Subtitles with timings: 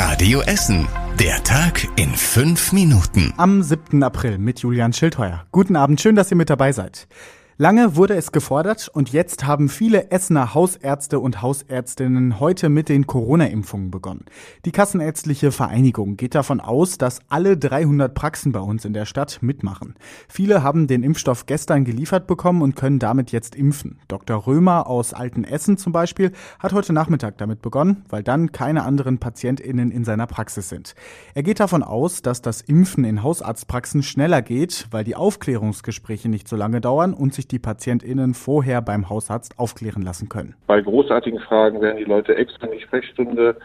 [0.00, 0.86] Radio Essen.
[1.18, 3.34] Der Tag in fünf Minuten.
[3.36, 4.00] Am 7.
[4.04, 5.44] April mit Julian Schildheuer.
[5.50, 7.08] Guten Abend, schön, dass ihr mit dabei seid.
[7.60, 13.08] Lange wurde es gefordert und jetzt haben viele Essener Hausärzte und Hausärztinnen heute mit den
[13.08, 14.26] Corona-Impfungen begonnen.
[14.64, 19.38] Die Kassenärztliche Vereinigung geht davon aus, dass alle 300 Praxen bei uns in der Stadt
[19.40, 19.96] mitmachen.
[20.28, 23.98] Viele haben den Impfstoff gestern geliefert bekommen und können damit jetzt impfen.
[24.06, 24.46] Dr.
[24.46, 26.30] Römer aus Altenessen zum Beispiel
[26.60, 30.94] hat heute Nachmittag damit begonnen, weil dann keine anderen PatientInnen in seiner Praxis sind.
[31.34, 36.46] Er geht davon aus, dass das Impfen in Hausarztpraxen schneller geht, weil die Aufklärungsgespräche nicht
[36.46, 40.54] so lange dauern und sich die PatientInnen vorher beim Hausarzt aufklären lassen können.
[40.66, 43.56] Bei großartigen Fragen werden die Leute extra in die Sprechstunde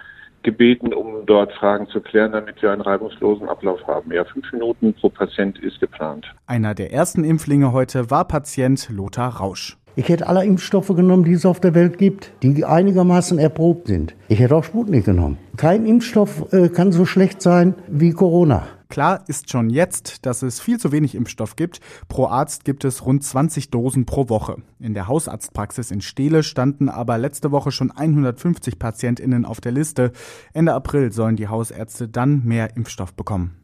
[0.43, 4.11] gebeten, um dort Fragen zu klären, damit wir einen reibungslosen Ablauf haben.
[4.11, 6.25] Ja, fünf Minuten pro Patient ist geplant.
[6.45, 9.77] Einer der ersten Impflinge heute war Patient Lothar Rausch.
[9.95, 14.15] Ich hätte alle Impfstoffe genommen, die es auf der Welt gibt, die einigermaßen erprobt sind.
[14.27, 15.37] Ich hätte auch Sputnik genommen.
[15.55, 18.63] Kein Impfstoff äh, kann so schlecht sein wie Corona.
[18.93, 21.79] Klar ist schon jetzt, dass es viel zu wenig Impfstoff gibt.
[22.09, 24.57] Pro Arzt gibt es rund 20 Dosen pro Woche.
[24.79, 30.11] In der Hausarztpraxis in Steele standen aber letzte Woche schon 150 PatientInnen auf der Liste.
[30.53, 33.57] Ende April sollen die Hausärzte dann mehr Impfstoff bekommen.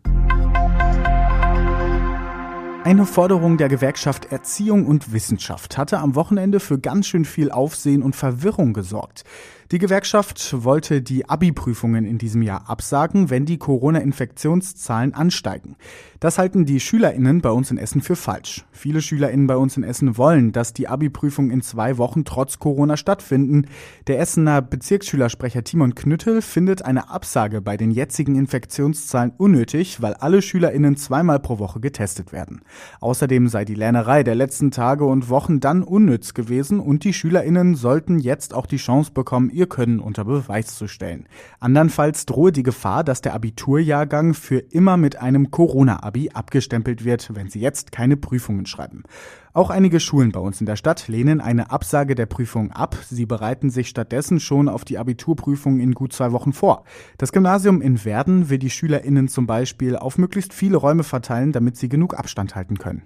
[2.83, 8.01] Eine Forderung der Gewerkschaft Erziehung und Wissenschaft hatte am Wochenende für ganz schön viel Aufsehen
[8.01, 9.25] und Verwirrung gesorgt.
[9.71, 15.75] Die Gewerkschaft wollte die Abi-Prüfungen in diesem Jahr absagen, wenn die Corona-Infektionszahlen ansteigen.
[16.19, 18.65] Das halten die SchülerInnen bei uns in Essen für falsch.
[18.71, 22.97] Viele SchülerInnen bei uns in Essen wollen, dass die Abi-Prüfungen in zwei Wochen trotz Corona
[22.97, 23.67] stattfinden.
[24.07, 30.41] Der Essener Bezirksschülersprecher Timon Knüttel findet eine Absage bei den jetzigen Infektionszahlen unnötig, weil alle
[30.41, 32.61] SchülerInnen zweimal pro Woche getestet werden.
[33.01, 37.75] Außerdem sei die Lernerei der letzten Tage und Wochen dann unnütz gewesen und die SchülerInnen
[37.75, 41.27] sollten jetzt auch die Chance bekommen, ihr Können unter Beweis zu stellen.
[41.59, 47.49] Andernfalls drohe die Gefahr, dass der Abiturjahrgang für immer mit einem Corona-Abi abgestempelt wird, wenn
[47.49, 49.03] sie jetzt keine Prüfungen schreiben.
[49.51, 52.95] Auch einige Schulen bei uns in der Stadt lehnen eine Absage der Prüfung ab.
[53.09, 56.85] Sie bereiten sich stattdessen schon auf die Abiturprüfung in gut zwei Wochen vor.
[57.17, 61.75] Das Gymnasium in Werden will die SchülerInnen zum Beispiel auf möglichst viele Räume verteilen, damit
[61.75, 63.03] sie genug Abstand halten können.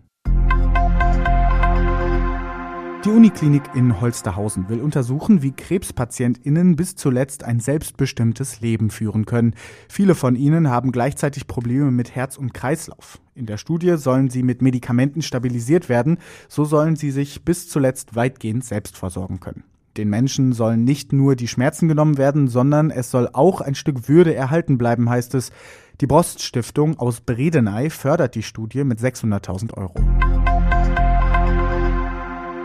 [3.05, 9.55] Die Uniklinik in Holsterhausen will untersuchen, wie KrebspatientInnen bis zuletzt ein selbstbestimmtes Leben führen können.
[9.89, 13.19] Viele von ihnen haben gleichzeitig Probleme mit Herz und Kreislauf.
[13.35, 18.15] In der Studie sollen sie mit Medikamenten stabilisiert werden, so sollen sie sich bis zuletzt
[18.15, 19.65] weitgehend selbst versorgen können.
[19.97, 24.07] Den Menschen sollen nicht nur die Schmerzen genommen werden, sondern es soll auch ein Stück
[24.07, 25.51] Würde erhalten bleiben, heißt es.
[25.99, 30.42] Die Broststiftung aus Bredeney fördert die Studie mit 600.000 Euro.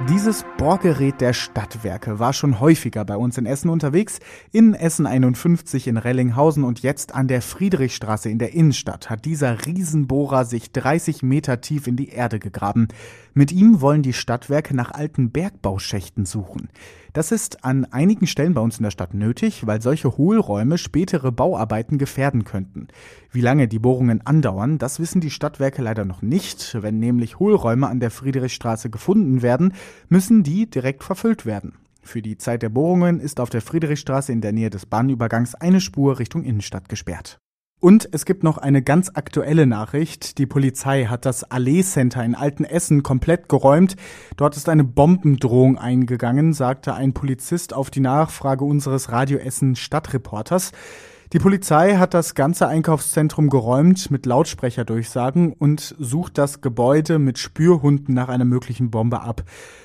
[0.06, 4.20] Dieses Bohrgerät der Stadtwerke war schon häufiger bei uns in Essen unterwegs.
[4.52, 9.66] In Essen 51 in Rellinghausen und jetzt an der Friedrichstraße in der Innenstadt hat dieser
[9.66, 12.86] Riesenbohrer sich 30 Meter tief in die Erde gegraben.
[13.34, 16.68] Mit ihm wollen die Stadtwerke nach alten Bergbauschächten suchen.
[17.12, 21.32] Das ist an einigen Stellen bei uns in der Stadt nötig, weil solche Hohlräume spätere
[21.32, 22.88] Bauarbeiten gefährden könnten.
[23.30, 26.76] Wie lange die Bohrungen andauern, das wissen die Stadtwerke leider noch nicht.
[26.80, 29.72] Wenn nämlich Hohlräume an der Friedrichstraße gefunden werden,
[30.08, 31.74] müssen die direkt verfüllt werden.
[32.02, 35.80] Für die Zeit der Bohrungen ist auf der Friedrichstraße in der Nähe des Bahnübergangs eine
[35.80, 37.38] Spur Richtung Innenstadt gesperrt.
[37.80, 40.38] Und es gibt noch eine ganz aktuelle Nachricht.
[40.38, 43.94] Die Polizei hat das Allee Center in Altenessen komplett geräumt.
[44.36, 50.72] Dort ist eine Bombendrohung eingegangen, sagte ein Polizist auf die Nachfrage unseres Radio Essen Stadtreporters.
[51.34, 58.14] Die Polizei hat das ganze Einkaufszentrum geräumt mit Lautsprecherdurchsagen und sucht das Gebäude mit Spürhunden
[58.14, 59.42] nach einer möglichen Bombe ab.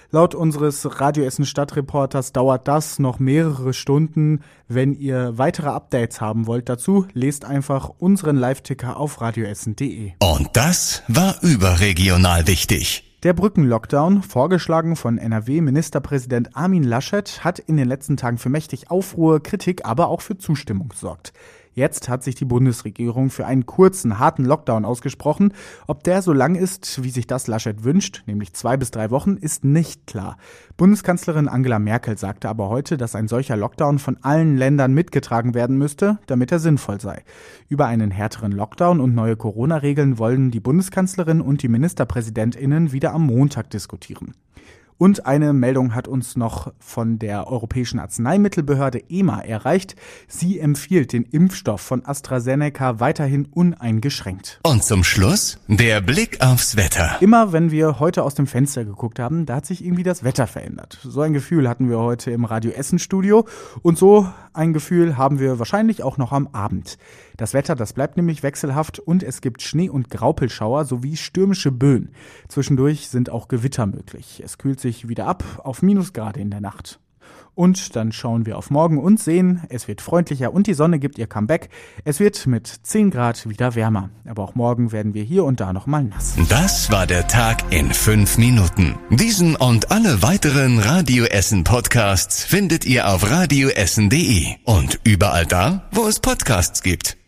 [0.09, 4.39] Laut unseres Radio Essen Stadtreporters dauert das noch mehrere Stunden.
[4.69, 10.13] Wenn ihr weitere Updates haben wollt dazu, lest einfach unseren Live-Ticker auf radioessen.de.
[10.19, 13.12] Und das war überregional wichtig.
[13.23, 19.41] Der Brückenlockdown, vorgeschlagen von NRW-Ministerpräsident Armin Laschet, hat in den letzten Tagen für mächtig Aufruhr,
[19.41, 21.31] Kritik, aber auch für Zustimmung gesorgt.
[21.73, 25.53] Jetzt hat sich die Bundesregierung für einen kurzen, harten Lockdown ausgesprochen.
[25.87, 29.37] Ob der so lang ist, wie sich das Laschet wünscht, nämlich zwei bis drei Wochen,
[29.37, 30.37] ist nicht klar.
[30.77, 35.77] Bundeskanzlerin Angela Merkel sagte aber heute, dass ein solcher Lockdown von allen Ländern mitgetragen werden
[35.77, 37.23] müsste, damit er sinnvoll sei.
[37.69, 43.25] Über einen härteren Lockdown und neue Corona-Regeln wollen die Bundeskanzlerin und die Ministerpräsidentinnen wieder am
[43.25, 44.35] Montag diskutieren.
[45.03, 49.97] Und eine Meldung hat uns noch von der Europäischen Arzneimittelbehörde EMA erreicht.
[50.29, 54.61] Sie empfiehlt den Impfstoff von AstraZeneca weiterhin uneingeschränkt.
[54.63, 57.17] Und zum Schluss der Blick aufs Wetter.
[57.19, 60.47] Immer wenn wir heute aus dem Fenster geguckt haben, da hat sich irgendwie das Wetter
[60.47, 60.97] verändert.
[61.03, 63.45] So ein Gefühl hatten wir heute im Radio Essen Studio
[63.81, 66.97] und so ein Gefühl haben wir wahrscheinlich auch noch am Abend.
[67.35, 72.11] Das Wetter, das bleibt nämlich wechselhaft und es gibt Schnee- und Graupelschauer sowie stürmische Böen.
[72.47, 74.41] Zwischendurch sind auch Gewitter möglich.
[74.45, 76.99] Es kühlt sich wieder ab auf Minusgrade in der Nacht.
[77.55, 81.19] Und dann schauen wir auf morgen und sehen, es wird freundlicher und die Sonne gibt
[81.19, 81.69] ihr Comeback.
[82.03, 84.09] Es wird mit 10 Grad wieder wärmer.
[84.25, 86.35] Aber auch morgen werden wir hier und da nochmal nass.
[86.49, 88.95] Das war der Tag in fünf Minuten.
[89.11, 96.07] Diesen und alle weiteren Radio Essen Podcasts findet ihr auf radioessen.de und überall da, wo
[96.07, 97.22] es Podcasts gibt.